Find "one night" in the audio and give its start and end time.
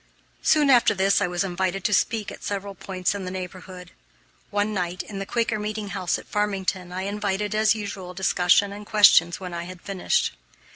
4.49-5.03